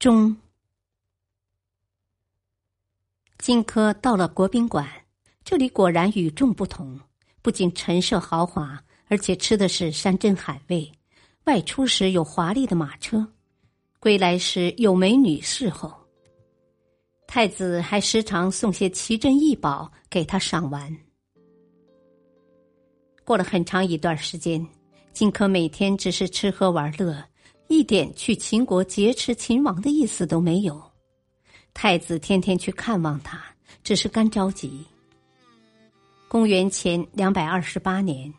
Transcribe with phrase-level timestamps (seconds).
[0.00, 0.34] 中，
[3.36, 4.88] 荆轲到了国宾馆，
[5.44, 6.98] 这里果然与众不同，
[7.42, 10.90] 不仅陈设豪华，而且吃的是山珍海味。
[11.44, 13.30] 外出时有华丽的马车，
[13.98, 15.92] 归来时有美女侍候。
[17.26, 20.96] 太子还时常送些奇珍异宝给他赏玩。
[23.22, 24.66] 过了很长一段时间，
[25.12, 27.22] 荆轲每天只是吃喝玩乐。
[27.70, 30.82] 一点去秦国劫持秦王的意思都没有，
[31.72, 33.40] 太子天天去看望他，
[33.84, 34.84] 只是干着急。
[36.26, 38.34] 公元前两百二十八年，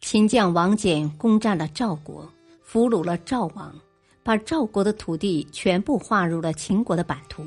[0.00, 2.28] 秦将王翦攻占了赵国，
[2.64, 3.72] 俘虏了赵王，
[4.24, 7.46] 把赵国的土地全部划入了秦国的版图。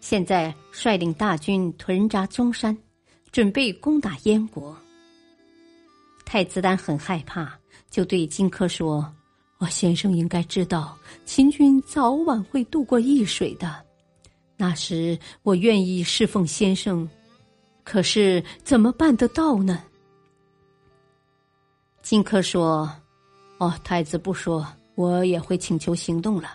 [0.00, 2.76] 现在率领大军屯扎中山，
[3.30, 4.76] 准备攻打燕国。
[6.24, 7.56] 太子丹很害怕，
[7.88, 9.14] 就对荆轲说。
[9.60, 13.84] 我先生应该知道，秦军早晚会渡过易水的。
[14.56, 17.06] 那时我愿意侍奉先生，
[17.84, 19.84] 可是怎么办得到呢？
[22.00, 22.90] 荆轲说
[23.60, 26.54] ：“哦，太子不说，我也会请求行动了。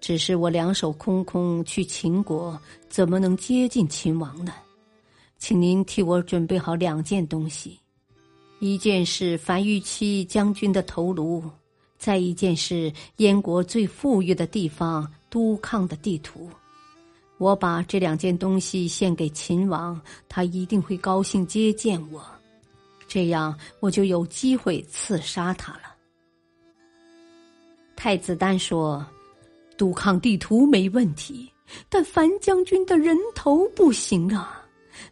[0.00, 4.52] 只是我两手空空去秦国，怎么能接近秦王呢？
[5.38, 7.78] 请您替我准备好两件东西，
[8.58, 11.40] 一件是樊於期将军的头颅。”
[12.04, 16.50] 再一件是燕国最富裕的地方都抗的地图，
[17.38, 19.98] 我把这两件东西献给秦王，
[20.28, 22.22] 他一定会高兴接见我，
[23.08, 25.94] 这样我就有机会刺杀他了。
[27.96, 29.02] 太子丹说
[29.78, 31.50] ：“都抗地图没问题，
[31.88, 34.62] 但樊将军的人头不行啊。”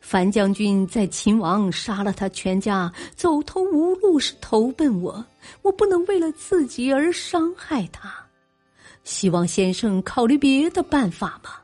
[0.01, 5.25] 樊将军在秦王杀了他全家，走投无路时投奔我，
[5.63, 8.13] 我不能为了自己而伤害他。
[9.05, 11.63] 希望先生考虑别的办法吧。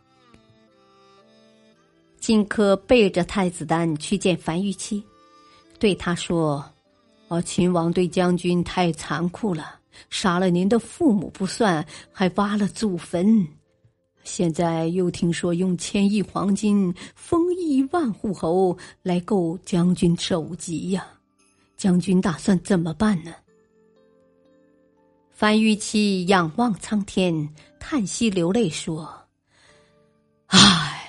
[2.18, 5.02] 荆轲背着太子丹去见樊於期，
[5.78, 6.64] 对他说
[7.28, 9.78] ：“哦，秦王对将军太残酷了，
[10.10, 13.46] 杀了您的父母不算，还挖了祖坟。”
[14.24, 21.06] 现在又听说用千亿黄金封亿万户侯来购将军首级呀，
[21.76, 23.34] 将军打算怎么办呢？
[25.32, 27.48] 樊於期仰望苍天，
[27.80, 29.08] 叹息流泪说
[30.48, 31.08] ：“唉，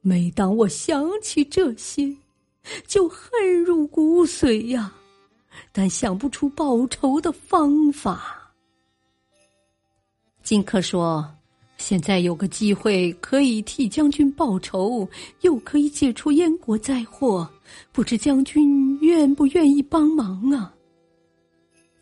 [0.00, 2.12] 每当我想起这些，
[2.86, 4.92] 就恨入骨髓呀，
[5.70, 8.52] 但想不出报仇的方法。”
[10.42, 11.37] 荆轲说。
[11.78, 15.08] 现在有个机会可以替将军报仇，
[15.40, 17.48] 又可以解除燕国灾祸，
[17.92, 20.74] 不知将军愿不愿意帮忙啊？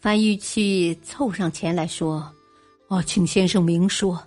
[0.01, 2.29] 樊於期凑上前来说
[2.89, 4.21] ：“哦，请先生明说。”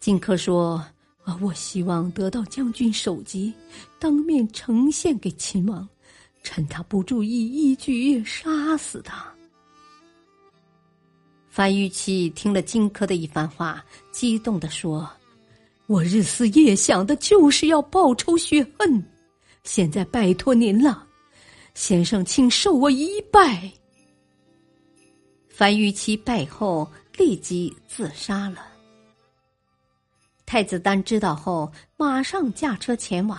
[0.00, 0.82] 荆轲说
[1.24, 3.52] ：“啊，我希望得到将军首级，
[3.98, 5.86] 当面呈现给秦王，
[6.42, 9.26] 趁他不注意，一举杀死他。”
[11.58, 15.10] 樊於期听了荆轲的一番话，激动地说
[15.88, 19.04] ：“我日思夜想的就是要报仇雪恨，
[19.64, 21.04] 现在拜托您了，
[21.74, 23.68] 先生，请受我一拜。”
[25.50, 28.64] 樊於期拜后立即自杀了。
[30.46, 33.36] 太子丹知道后，马上驾车前往，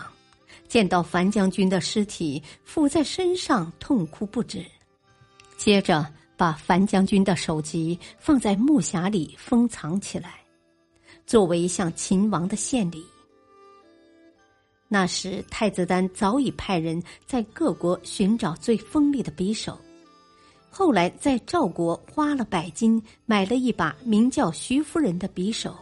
[0.68, 4.66] 见到樊将军的尸体伏在身上，痛哭不止，
[5.56, 6.06] 接着。
[6.39, 10.36] 把樊将军的首级放在木匣里封藏起来，
[11.27, 13.03] 作为向秦王的献礼。
[14.88, 19.77] 那时，太子丹早已派人在各国寻找最锋利的匕首，
[20.69, 25.75] 后来在赵国花了百金买了一把名叫徐夫人的匕首，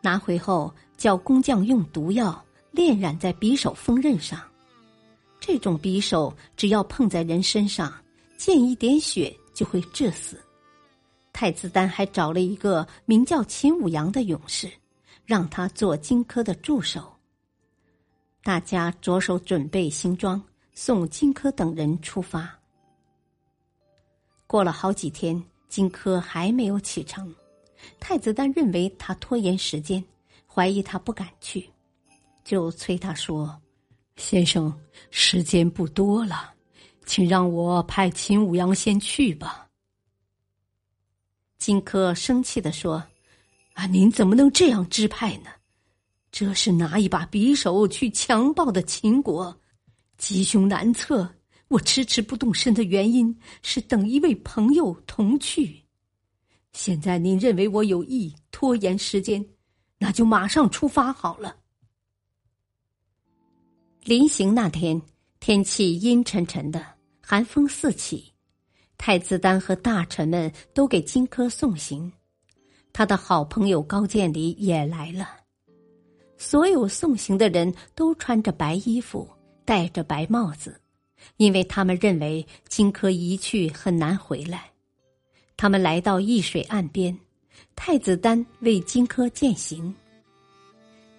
[0.00, 4.40] 拿回后叫工匠用毒药炼染在匕首锋刃上。
[5.38, 7.94] 这种匕首只要碰在人身上，
[8.36, 9.32] 溅一点血。
[9.52, 10.40] 就会致死。
[11.32, 14.70] 太子丹还找了一个名叫秦舞阳的勇士，
[15.24, 17.12] 让他做荆轲的助手。
[18.42, 20.42] 大家着手准备行装，
[20.74, 22.58] 送荆轲等人出发。
[24.46, 27.34] 过了好几天，荆轲还没有启程。
[27.98, 30.04] 太子丹认为他拖延时间，
[30.46, 31.68] 怀疑他不敢去，
[32.44, 33.60] 就催他说
[34.16, 34.72] ：“先生，
[35.10, 36.52] 时间不多了，
[37.04, 39.68] 请让我派秦舞阳先去吧。”
[41.58, 43.02] 荆轲生气的说
[43.74, 45.50] ：“啊，您怎么能这样支派呢？
[46.30, 49.60] 这是拿一把匕首去强暴的秦国，
[50.16, 51.34] 吉凶难测。
[51.68, 55.82] 我迟迟不动身的原因是等一位朋友同去。
[56.72, 59.46] 现在您认为我有意拖延时间，
[59.98, 61.56] 那就马上出发好了。”
[64.04, 65.00] 临行那天，
[65.44, 66.80] 天气阴沉沉的，
[67.20, 68.32] 寒风四起。
[68.96, 72.12] 太子丹和大臣们都给荆轲送行，
[72.92, 75.30] 他的好朋友高渐离也来了。
[76.38, 79.28] 所有送行的人都穿着白衣服，
[79.64, 80.80] 戴着白帽子，
[81.38, 84.70] 因为他们认为荆轲一去很难回来。
[85.56, 87.18] 他们来到易水岸边，
[87.74, 89.92] 太子丹为荆轲饯行。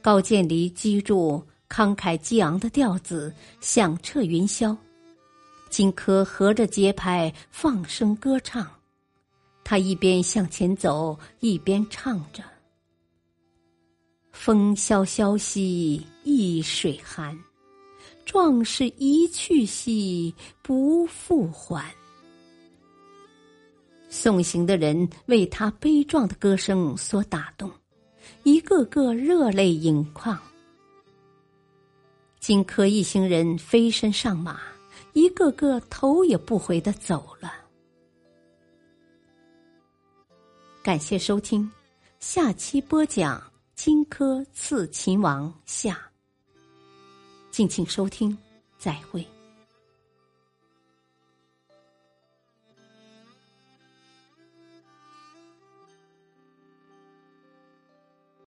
[0.01, 4.75] 高渐离击筑慷慨激昂的调子，响彻云霄。
[5.69, 8.69] 荆轲合着节拍放声歌唱，
[9.63, 12.43] 他一边向前走，一边唱着
[14.31, 17.35] ：“风萧萧兮易水寒，
[18.23, 20.31] 壮士一去兮
[20.61, 21.91] 不复还。”
[24.09, 27.71] 送行的人为他悲壮的歌声所打动，
[28.43, 30.39] 一个个热泪盈眶。
[32.43, 34.59] 荆轲一行人飞身上马。
[35.13, 37.53] 一个个头也不回的走了。
[40.83, 41.71] 感谢收听，
[42.19, 43.39] 下期播讲
[43.75, 45.93] 《荆轲刺秦王下》。
[47.49, 48.37] 敬请收听，
[48.77, 49.25] 再会。